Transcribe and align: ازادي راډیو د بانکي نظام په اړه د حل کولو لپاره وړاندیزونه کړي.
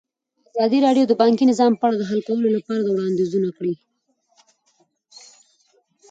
ازادي 0.51 0.79
راډیو 0.85 1.05
د 1.07 1.13
بانکي 1.21 1.43
نظام 1.51 1.71
په 1.77 1.83
اړه 1.87 1.97
د 1.99 2.03
حل 2.09 2.21
کولو 2.27 2.47
لپاره 2.55 2.81
وړاندیزونه 2.89 3.49
کړي. 3.57 3.73